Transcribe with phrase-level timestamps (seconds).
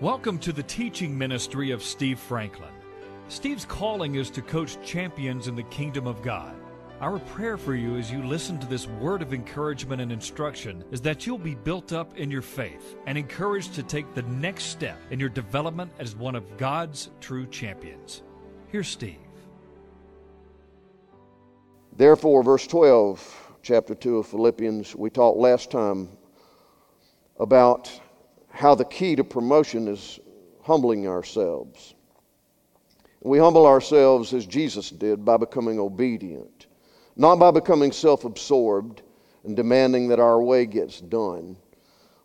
[0.00, 2.72] Welcome to the teaching ministry of Steve Franklin.
[3.28, 6.54] Steve's calling is to coach champions in the kingdom of God.
[7.02, 11.02] Our prayer for you as you listen to this word of encouragement and instruction is
[11.02, 14.96] that you'll be built up in your faith and encouraged to take the next step
[15.10, 18.22] in your development as one of God's true champions.
[18.68, 19.18] Here's Steve.
[21.94, 26.08] Therefore, verse 12, chapter 2 of Philippians, we talked last time
[27.38, 28.00] about
[28.50, 30.20] how the key to promotion is
[30.62, 31.94] humbling ourselves.
[33.22, 36.66] We humble ourselves as Jesus did by becoming obedient,
[37.16, 39.02] not by becoming self absorbed
[39.44, 41.56] and demanding that our way gets done,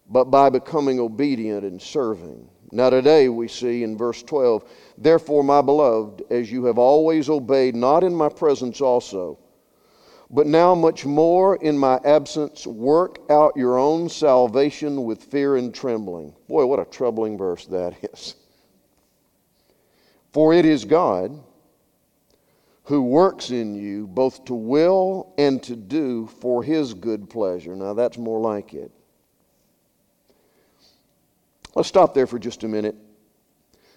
[0.10, 2.48] but by becoming obedient and serving.
[2.72, 4.64] Now, today we see in verse 12,
[4.98, 9.38] Therefore, my beloved, as you have always obeyed, not in my presence also,
[10.30, 15.74] but now, much more in my absence, work out your own salvation with fear and
[15.74, 16.34] trembling.
[16.48, 18.36] Boy, what a troubling verse that is.
[20.34, 21.40] For it is God
[22.86, 27.76] who works in you both to will and to do for his good pleasure.
[27.76, 28.92] Now, that's more like it.
[31.76, 32.96] Let's stop there for just a minute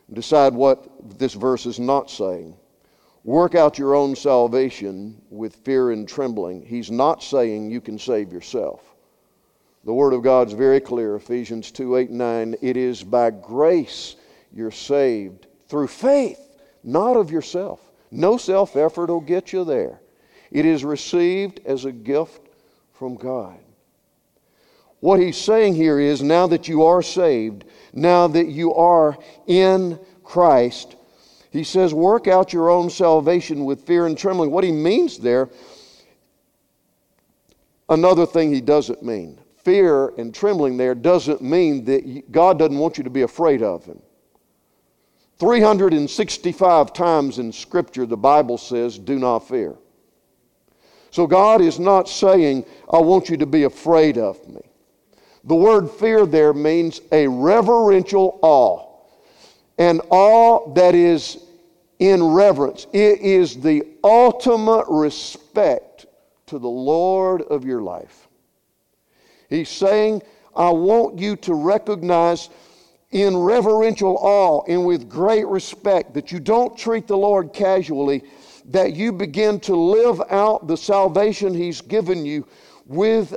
[0.06, 2.54] and decide what this verse is not saying.
[3.24, 6.64] Work out your own salvation with fear and trembling.
[6.64, 8.82] He's not saying you can save yourself.
[9.84, 12.56] The Word of God's very clear Ephesians 2 8 9.
[12.62, 14.16] It is by grace
[14.52, 16.40] you're saved through faith,
[16.82, 17.80] not of yourself.
[18.10, 20.00] No self effort will get you there.
[20.50, 22.48] It is received as a gift
[22.92, 23.58] from God.
[25.00, 29.16] What he's saying here is now that you are saved, now that you are
[29.46, 30.96] in Christ,
[31.50, 34.50] he says, work out your own salvation with fear and trembling.
[34.50, 35.48] What he means there,
[37.88, 39.38] another thing he doesn't mean.
[39.56, 43.84] Fear and trembling there doesn't mean that God doesn't want you to be afraid of
[43.84, 44.00] him.
[45.38, 49.76] 365 times in Scripture, the Bible says, do not fear.
[51.10, 54.60] So God is not saying, I want you to be afraid of me.
[55.44, 58.87] The word fear there means a reverential awe
[59.78, 61.38] and awe that is
[61.98, 62.86] in reverence.
[62.92, 66.06] It is the ultimate respect
[66.46, 68.28] to the Lord of your life.
[69.48, 70.22] He's saying,
[70.54, 72.50] I want you to recognize
[73.10, 78.24] in reverential awe and with great respect that you don't treat the Lord casually,
[78.66, 82.46] that you begin to live out the salvation He's given you
[82.86, 83.34] with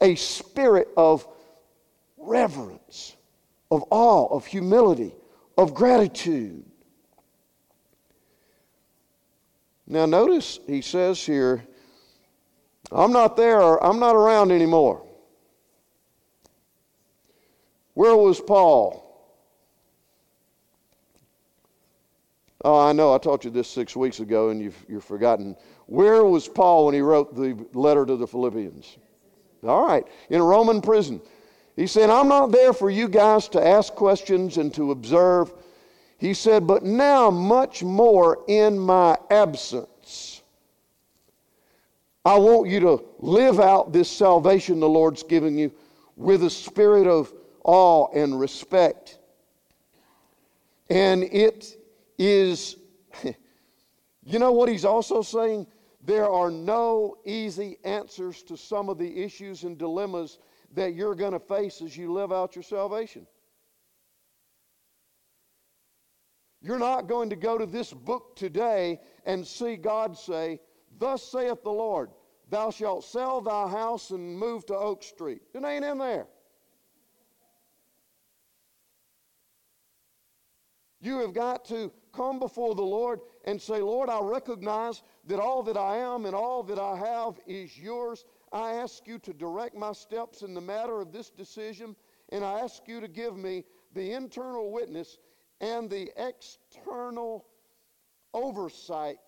[0.00, 1.26] a spirit of
[2.16, 3.16] reverence,
[3.70, 5.14] of awe, of humility,
[5.56, 6.64] of gratitude.
[9.86, 11.64] Now, notice he says here,
[12.92, 15.06] I'm not there, I'm not around anymore.
[17.94, 19.06] Where was Paul?
[22.64, 25.56] Oh, I know, I taught you this six weeks ago and you've, you've forgotten.
[25.86, 28.98] Where was Paul when he wrote the letter to the Philippians?
[29.64, 31.20] All right, in a Roman prison.
[31.80, 35.50] He said, I'm not there for you guys to ask questions and to observe.
[36.18, 40.42] He said, But now, much more in my absence,
[42.22, 45.72] I want you to live out this salvation the Lord's giving you
[46.16, 47.32] with a spirit of
[47.64, 49.18] awe and respect.
[50.90, 51.78] And it
[52.18, 52.76] is,
[53.24, 55.66] you know what he's also saying?
[56.04, 60.36] There are no easy answers to some of the issues and dilemmas
[60.74, 63.26] that you're going to face as you live out your salvation.
[66.62, 70.60] You're not going to go to this book today and see God say,
[70.98, 72.10] Thus saith the Lord,
[72.50, 75.40] thou shalt sell thy house and move to Oak Street.
[75.54, 76.26] It ain't in there.
[81.00, 85.62] You have got to come before the Lord and say, Lord, I recognize that all
[85.62, 88.26] that I am and all that I have is yours.
[88.52, 91.94] I ask you to direct my steps in the matter of this decision,
[92.30, 95.18] and I ask you to give me the internal witness
[95.60, 97.46] and the external
[98.34, 99.18] oversight,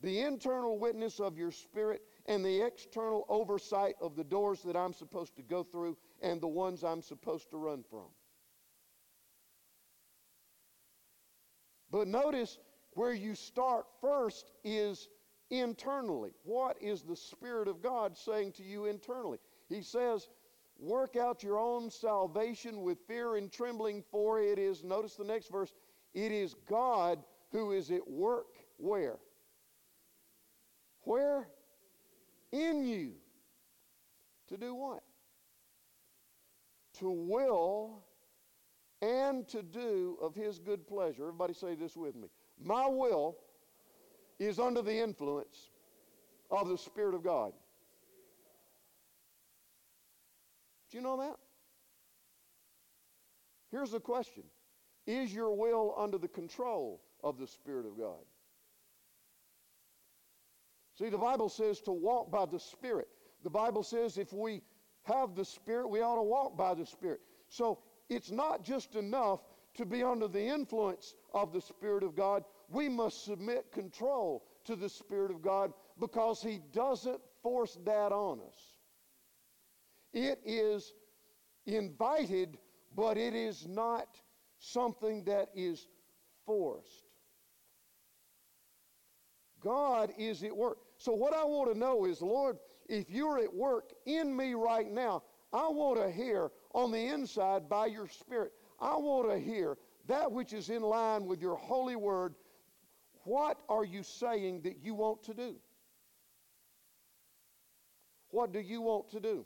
[0.00, 4.92] the internal witness of your spirit, and the external oversight of the doors that I'm
[4.92, 8.06] supposed to go through and the ones I'm supposed to run from.
[11.90, 12.58] But notice
[12.94, 15.08] where you start first is
[15.52, 16.32] internally.
[16.44, 19.38] What is the Spirit of God saying to you internally?
[19.68, 20.28] He says,
[20.78, 25.48] Work out your own salvation with fear and trembling, for it is, notice the next
[25.48, 25.74] verse,
[26.14, 27.22] it is God
[27.52, 28.46] who is at work
[28.78, 29.18] where?
[31.02, 31.48] Where?
[32.50, 33.12] In you.
[34.48, 35.02] To do what?
[36.98, 38.02] To will
[39.02, 41.22] and to do of his good pleasure.
[41.22, 42.28] Everybody say this with me.
[42.62, 43.36] My will
[44.46, 45.70] is under the influence
[46.50, 47.52] of the Spirit of God.
[50.90, 51.36] Do you know that?
[53.70, 54.44] Here's the question
[55.06, 58.24] Is your will under the control of the Spirit of God?
[60.98, 63.08] See, the Bible says to walk by the Spirit.
[63.42, 64.62] The Bible says if we
[65.04, 67.20] have the Spirit, we ought to walk by the Spirit.
[67.48, 67.78] So
[68.08, 69.40] it's not just enough
[69.74, 72.44] to be under the influence of the Spirit of God.
[72.72, 78.40] We must submit control to the Spirit of God because He doesn't force that on
[78.40, 78.78] us.
[80.12, 80.92] It is
[81.66, 82.58] invited,
[82.96, 84.06] but it is not
[84.58, 85.86] something that is
[86.46, 87.04] forced.
[89.60, 90.78] God is at work.
[90.96, 92.56] So, what I want to know is, Lord,
[92.88, 95.22] if you're at work in me right now,
[95.52, 98.52] I want to hear on the inside by your Spirit.
[98.80, 99.76] I want to hear
[100.08, 102.34] that which is in line with your holy word.
[103.24, 105.56] What are you saying that you want to do?
[108.30, 109.44] What do you want to do?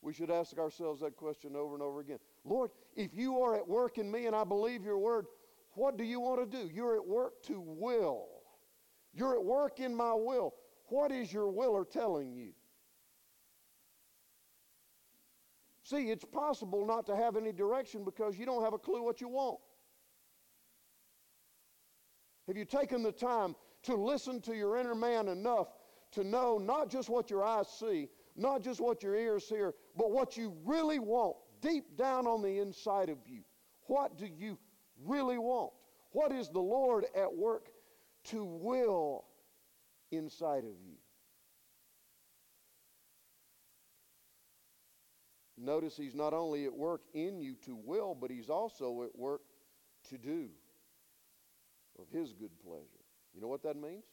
[0.00, 2.18] We should ask ourselves that question over and over again.
[2.44, 5.26] Lord, if you are at work in me and I believe your word,
[5.74, 6.70] what do you want to do?
[6.72, 8.26] You're at work to will.
[9.14, 10.54] You're at work in my will.
[10.88, 12.52] What is your willer telling you?
[15.84, 19.20] See, it's possible not to have any direction because you don't have a clue what
[19.20, 19.58] you want.
[22.52, 25.68] Have you taken the time to listen to your inner man enough
[26.10, 30.10] to know not just what your eyes see, not just what your ears hear, but
[30.10, 33.40] what you really want deep down on the inside of you?
[33.86, 34.58] What do you
[35.02, 35.72] really want?
[36.10, 37.70] What is the Lord at work
[38.24, 39.24] to will
[40.10, 40.98] inside of you?
[45.56, 49.40] Notice he's not only at work in you to will, but he's also at work
[50.10, 50.50] to do
[52.02, 53.04] of his good pleasure.
[53.34, 54.04] You know what that means?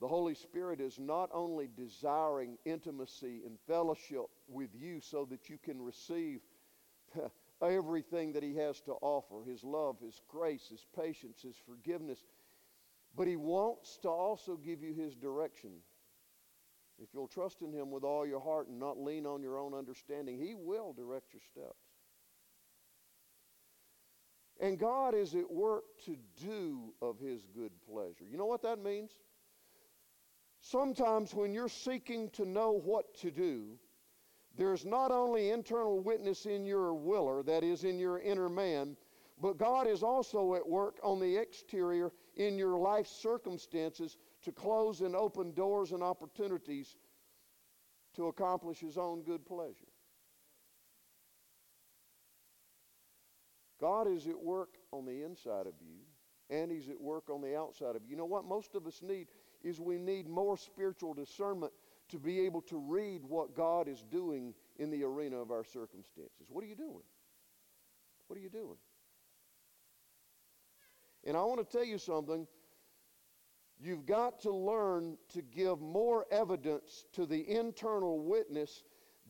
[0.00, 5.58] The Holy Spirit is not only desiring intimacy and fellowship with you so that you
[5.58, 6.40] can receive
[7.62, 12.24] everything that he has to offer his love, his grace, his patience, his forgiveness,
[13.14, 15.72] but he wants to also give you his direction
[17.00, 19.72] if you'll trust in Him with all your heart and not lean on your own
[19.72, 21.80] understanding, He will direct your steps.
[24.60, 28.24] And God is at work to do of His good pleasure.
[28.30, 29.10] You know what that means?
[30.60, 33.78] Sometimes when you're seeking to know what to do,
[34.58, 38.96] there's not only internal witness in your willer, that is, in your inner man,
[39.40, 45.00] but God is also at work on the exterior in your life circumstances to close
[45.00, 46.96] and open doors and opportunities
[48.14, 49.88] to accomplish His own good pleasure.
[53.80, 55.96] God is at work on the inside of you,
[56.50, 58.10] and He's at work on the outside of you.
[58.10, 59.28] You know what most of us need
[59.62, 61.72] is we need more spiritual discernment
[62.10, 66.48] to be able to read what God is doing in the arena of our circumstances.
[66.48, 67.02] What are you doing?
[68.26, 68.76] What are you doing?
[71.24, 72.46] And I want to tell you something.
[73.82, 78.82] You've got to learn to give more evidence to the internal witness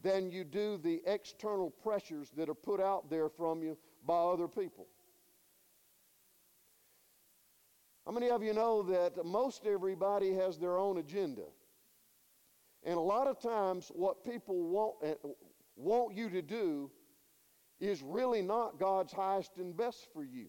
[0.03, 3.77] than you do the external pressures that are put out there from you
[4.07, 4.87] by other people.
[8.07, 11.45] How many of you know that most everybody has their own agenda?
[12.83, 15.15] And a lot of times, what people want, eh,
[15.77, 16.91] want you to do
[17.79, 20.47] is really not God's highest and best for you.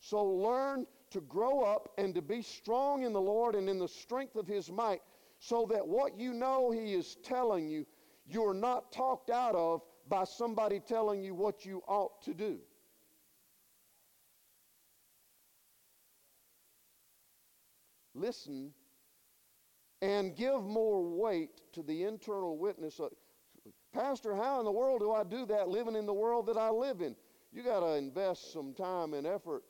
[0.00, 3.88] So learn to grow up and to be strong in the Lord and in the
[3.88, 5.00] strength of His might,
[5.38, 7.86] so that what you know He is telling you,
[8.26, 12.58] you're not talked out of by somebody telling you what you ought to do.
[18.14, 18.72] Listen
[20.02, 22.98] and give more weight to the internal witness.
[22.98, 23.10] Of,
[23.92, 26.70] Pastor, how in the world do I do that living in the world that I
[26.70, 27.16] live in?
[27.52, 29.64] You got to invest some time and effort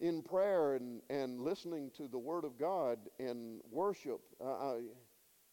[0.00, 4.76] in prayer and, and listening to the Word of God and worship uh,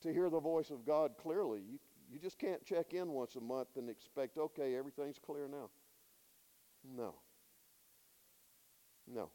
[0.02, 1.62] to hear the voice of God clearly.
[1.70, 1.80] You,
[2.12, 5.70] you just can't check in once a month and expect, okay, everything's clear now.
[6.84, 7.16] No.
[9.08, 9.30] No.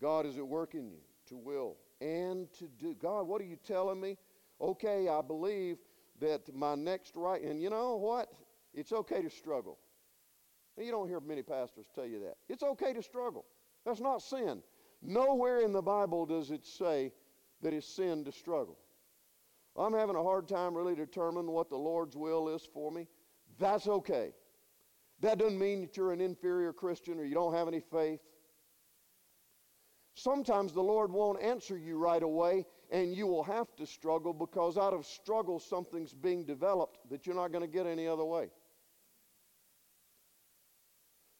[0.00, 2.94] God is at work in you to will and to do.
[2.94, 4.16] God, what are you telling me?
[4.60, 5.78] Okay, I believe
[6.20, 8.28] that my next right, and you know what?
[8.72, 9.78] It's okay to struggle.
[10.78, 12.36] You don't hear many pastors tell you that.
[12.48, 13.44] It's okay to struggle.
[13.84, 14.62] That's not sin.
[15.02, 17.12] Nowhere in the Bible does it say
[17.62, 18.78] that it's sin to struggle.
[19.76, 23.06] I'm having a hard time really determining what the Lord's will is for me.
[23.58, 24.32] That's okay.
[25.20, 28.20] That doesn't mean that you're an inferior Christian or you don't have any faith.
[30.14, 34.76] Sometimes the Lord won't answer you right away, and you will have to struggle because
[34.76, 38.50] out of struggle, something's being developed that you're not going to get any other way.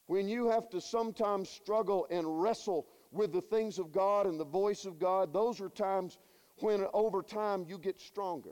[0.07, 4.45] When you have to sometimes struggle and wrestle with the things of God and the
[4.45, 6.17] voice of God, those are times
[6.59, 8.51] when over time you get stronger.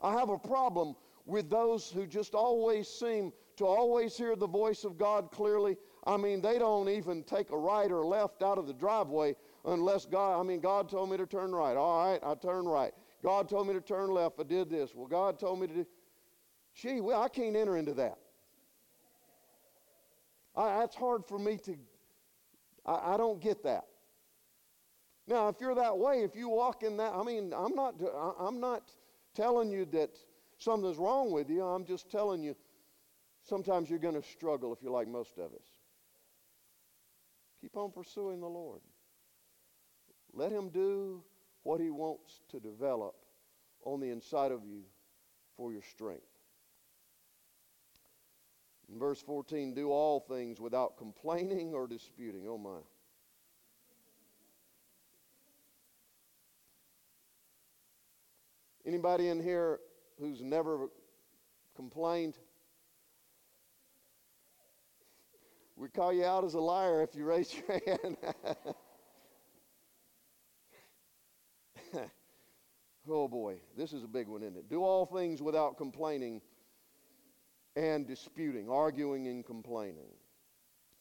[0.00, 4.82] I have a problem with those who just always seem to always hear the voice
[4.84, 5.76] of God clearly.
[6.04, 10.06] I mean, they don't even take a right or left out of the driveway unless
[10.06, 11.76] God, I mean, God told me to turn right.
[11.76, 12.92] All right, I turn right.
[13.22, 14.40] God told me to turn left.
[14.40, 14.92] I did this.
[14.94, 15.86] Well, God told me to do.
[16.74, 18.18] Gee, well, I can't enter into that.
[20.54, 21.76] I, that's hard for me to,
[22.84, 23.84] I, I don't get that.
[25.26, 27.94] Now, if you're that way, if you walk in that, I mean, I'm not,
[28.38, 28.90] I'm not
[29.34, 30.10] telling you that
[30.58, 31.62] something's wrong with you.
[31.62, 32.56] I'm just telling you
[33.44, 35.66] sometimes you're going to struggle if you're like most of us.
[37.60, 38.80] Keep on pursuing the Lord.
[40.32, 41.22] Let Him do
[41.62, 43.14] what He wants to develop
[43.84, 44.82] on the inside of you
[45.56, 46.31] for your strength.
[48.92, 52.46] In verse 14, do all things without complaining or disputing.
[52.46, 52.80] Oh my.
[58.84, 59.78] Anybody in here
[60.18, 60.88] who's never
[61.74, 62.34] complained?
[65.76, 68.18] We call you out as a liar if you raise your hand.
[73.08, 74.68] oh boy, this is a big one, isn't it?
[74.68, 76.42] Do all things without complaining
[77.76, 80.10] and disputing, arguing and complaining.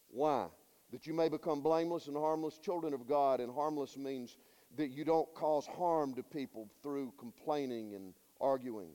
[0.10, 0.48] Why?
[0.92, 4.38] That you may become blameless and harmless children of God, and harmless means
[4.78, 8.92] that you don't cause harm to people through complaining and arguing.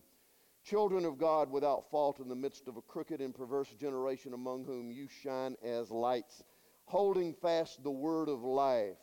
[0.65, 4.65] Children of God without fault in the midst of a crooked and perverse generation among
[4.65, 6.43] whom you shine as lights,
[6.87, 8.97] holding fast the word of life.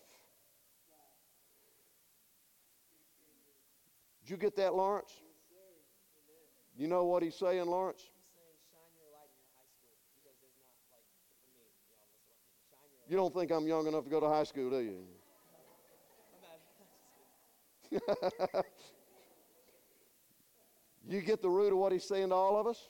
[4.23, 5.13] Did you get that, Lawrence?
[6.75, 8.09] You know what he's saying, Lawrence?
[13.13, 15.05] You don't think I'm young enough to go to high school, do you?
[21.07, 22.89] you get the root of what he's saying to all of us?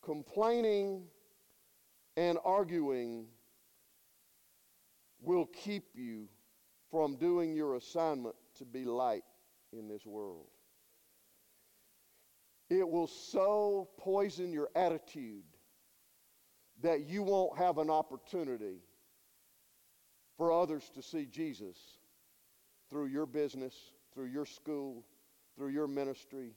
[0.00, 1.06] Complaining
[2.16, 3.26] and arguing
[5.20, 6.28] will keep you
[6.88, 9.24] from doing your assignment to be light
[9.72, 10.46] in this world.
[12.70, 15.42] It will so poison your attitude
[16.82, 18.78] that you won't have an opportunity
[20.36, 21.76] for others to see Jesus
[22.90, 23.74] through your business,
[24.14, 25.04] through your school,
[25.56, 26.52] through your ministry.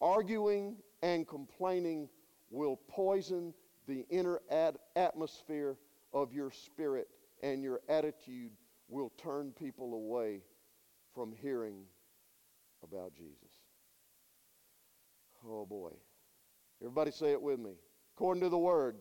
[0.00, 2.08] Arguing and complaining
[2.50, 3.54] will poison
[3.86, 5.76] the inner ad- atmosphere
[6.12, 7.08] of your spirit,
[7.42, 8.50] and your attitude
[8.88, 10.40] will turn people away
[11.14, 11.84] from hearing
[12.82, 13.52] about Jesus.
[15.46, 15.90] Oh boy.
[16.80, 17.72] Everybody say it with me.
[18.16, 18.96] According to the word,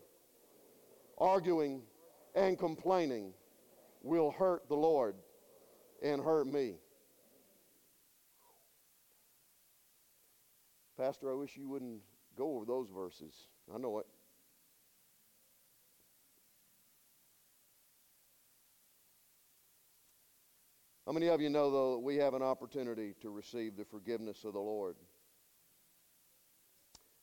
[1.18, 1.84] arguing
[2.36, 3.34] and complaining
[4.04, 5.16] will hurt the Lord
[6.04, 6.74] and hurt me.
[10.98, 12.02] Pastor, I wish you wouldn't
[12.38, 13.34] go over those verses.
[13.74, 14.06] I know it.
[21.06, 24.44] How many of you know, though, that we have an opportunity to receive the forgiveness
[24.44, 24.98] of the Lord?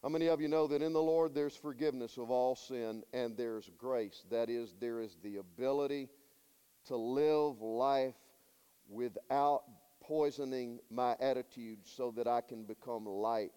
[0.02, 3.36] How many of you know that in the Lord there's forgiveness of all sin and
[3.36, 4.24] there's grace?
[4.30, 6.08] That is, there is the ability
[6.86, 8.16] to live life
[8.88, 9.62] without
[10.00, 13.52] poisoning my attitude so that I can become light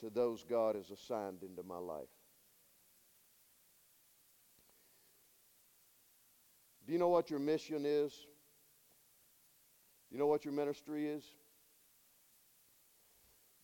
[0.00, 2.04] to those God has assigned into my life.
[6.86, 8.12] Do you know what your mission is?
[10.10, 11.24] Do you know what your ministry is?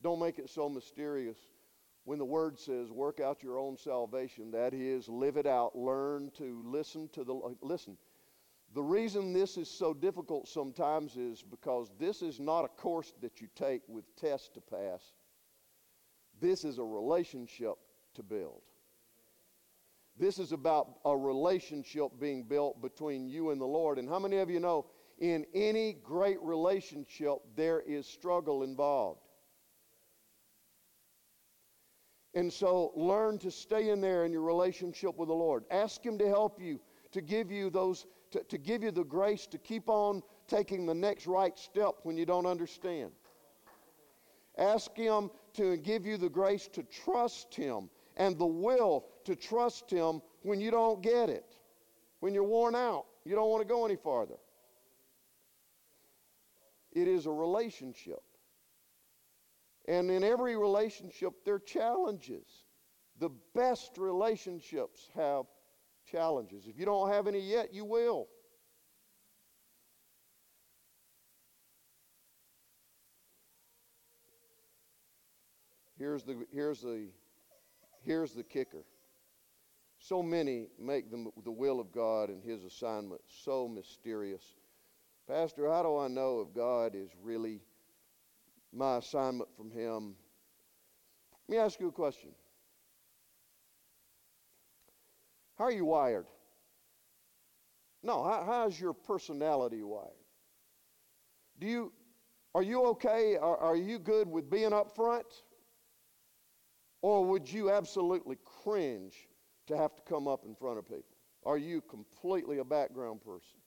[0.02, 1.38] Don't make it so mysterious
[2.04, 6.30] when the word says work out your own salvation that is live it out learn
[6.36, 7.96] to listen to the listen.
[8.74, 13.40] The reason this is so difficult sometimes is because this is not a course that
[13.40, 15.12] you take with tests to pass.
[16.40, 17.74] This is a relationship
[18.14, 18.62] to build.
[20.18, 23.98] This is about a relationship being built between you and the lord.
[23.98, 24.86] And how many of you know
[25.18, 29.20] in any great relationship there is struggle involved
[32.34, 35.64] and so learn to stay in there in your relationship with the Lord.
[35.70, 36.80] Ask Him to help you,
[37.12, 40.94] to give you those, to, to give you the grace to keep on taking the
[40.94, 43.12] next right step when you don't understand.
[44.58, 49.90] Ask Him to give you the grace to trust Him and the will to trust
[49.90, 51.56] Him when you don't get it,
[52.20, 54.36] when you're worn out, you don't want to go any farther.
[56.92, 58.22] It is a relationship.
[59.86, 62.46] And in every relationship, there are challenges.
[63.18, 65.44] The best relationships have
[66.10, 66.66] challenges.
[66.66, 68.28] If you don't have any yet, you will.
[75.98, 77.06] Here's the, here's the,
[78.02, 78.84] here's the kicker.
[79.98, 84.42] So many make the, the will of God and His assignment so mysterious.
[85.26, 87.62] Pastor, how do I know if God is really
[88.74, 90.14] my assignment from Him?
[91.48, 92.30] Let me ask you a question.
[95.56, 96.26] How are you wired?
[98.02, 100.10] No, how, how's your personality wired?
[101.58, 101.92] Do you,
[102.54, 103.36] are you okay?
[103.36, 105.26] Are, are you good with being up front?
[107.02, 109.28] Or would you absolutely cringe
[109.66, 111.04] to have to come up in front of people?
[111.44, 113.58] Are you completely a background person?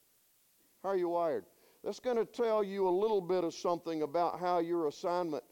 [0.82, 1.44] How are you wired?
[1.88, 5.42] That's going to tell you a little bit of something about how your assignment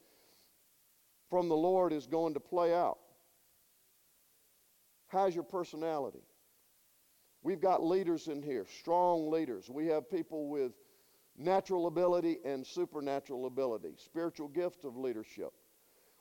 [1.31, 2.99] from the Lord is going to play out.
[5.07, 6.21] How's your personality?
[7.41, 9.67] We've got leaders in here, strong leaders.
[9.67, 10.73] We have people with
[11.39, 15.53] natural ability and supernatural ability, spiritual gift of leadership.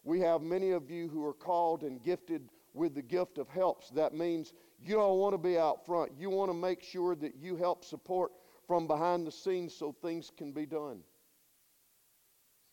[0.02, 3.90] We have many of you who are called and gifted with the gift of helps.
[3.90, 6.12] That means you don't want to be out front.
[6.18, 8.32] You want to make sure that you help support
[8.66, 11.00] from behind the scenes so things can be done.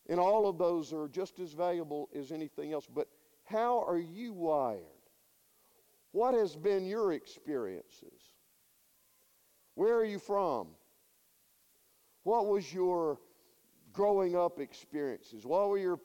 [0.08, 2.86] And all of those are just as valuable as anything else.
[2.92, 3.08] But
[3.44, 4.82] how are you wired?
[6.12, 8.34] What has been your experiences?
[9.74, 10.68] Where are you from?
[12.22, 13.18] What was your
[13.92, 15.44] growing up experiences?
[15.44, 15.96] What were your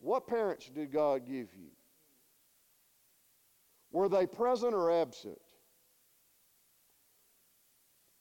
[0.00, 1.70] what parents did God give you?
[3.90, 5.40] Were they present or absent?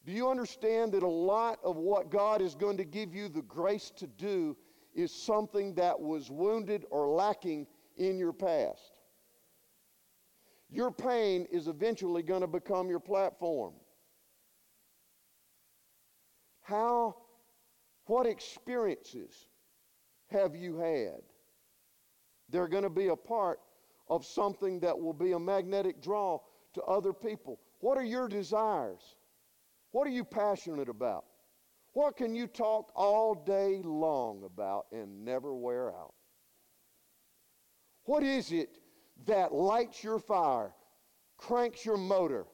[0.05, 3.43] Do you understand that a lot of what God is going to give you the
[3.43, 4.57] grace to do
[4.95, 8.93] is something that was wounded or lacking in your past?
[10.69, 13.73] Your pain is eventually going to become your platform.
[16.61, 17.15] How,
[18.05, 19.47] what experiences
[20.27, 21.21] have you had?
[22.49, 23.59] They're going to be a part
[24.07, 26.39] of something that will be a magnetic draw
[26.73, 27.59] to other people.
[27.79, 29.15] What are your desires?
[29.91, 31.25] What are you passionate about?
[31.93, 36.13] What can you talk all day long about and never wear out?
[38.06, 38.69] What is it
[39.25, 40.73] that lights your fire,
[41.38, 42.45] cranks your motor?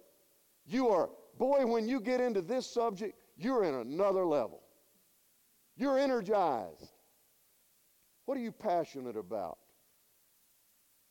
[0.66, 4.64] You are, boy, when you get into this subject, you're in another level.
[5.76, 6.92] You're energized.
[8.26, 9.60] What are you passionate about?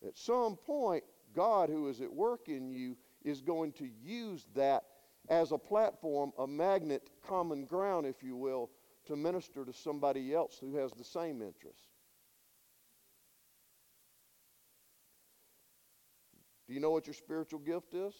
[0.04, 4.82] At some point, God, who is at work in you, is going to use that
[5.28, 8.70] as a platform, a magnet, common ground, if you will,
[9.06, 11.88] to minister to somebody else who has the same interest.
[16.66, 18.14] Do you know what your spiritual gift is?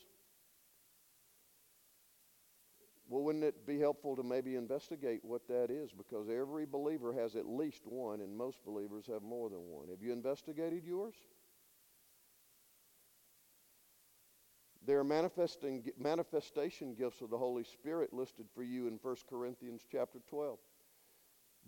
[3.09, 5.91] Well, wouldn't it be helpful to maybe investigate what that is?
[5.93, 9.89] Because every believer has at least one, and most believers have more than one.
[9.89, 11.15] Have you investigated yours?
[14.87, 19.83] There are manifesting, manifestation gifts of the Holy Spirit listed for you in 1 Corinthians
[19.91, 20.59] chapter 12.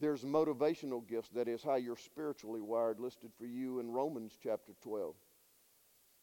[0.00, 4.72] There's motivational gifts, that is how you're spiritually wired, listed for you in Romans chapter
[4.82, 5.16] 12.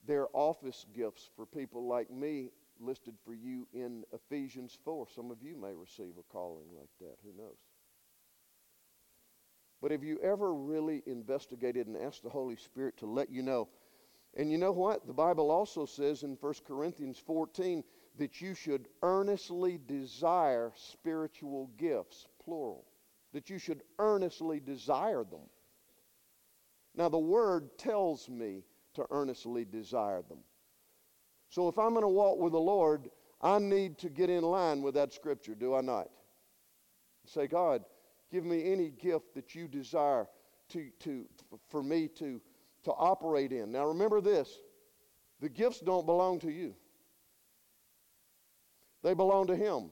[0.07, 5.07] There are office gifts for people like me listed for you in Ephesians 4.
[5.13, 7.17] Some of you may receive a calling like that.
[7.25, 7.57] Who knows?
[9.81, 13.67] But have you ever really investigated and asked the Holy Spirit to let you know?
[14.35, 15.07] And you know what?
[15.07, 17.83] The Bible also says in 1 Corinthians 14
[18.17, 22.85] that you should earnestly desire spiritual gifts, plural.
[23.33, 25.47] That you should earnestly desire them.
[26.95, 30.39] Now, the Word tells me to earnestly desire them.
[31.49, 33.09] So if I'm going to walk with the Lord,
[33.41, 36.09] I need to get in line with that scripture, do I not?
[37.25, 37.83] Say, God,
[38.31, 40.27] give me any gift that you desire
[40.69, 41.25] to, to,
[41.69, 42.41] for me to,
[42.85, 43.71] to operate in.
[43.71, 44.49] Now remember this
[45.41, 46.73] the gifts don't belong to you,
[49.03, 49.91] they belong to Him.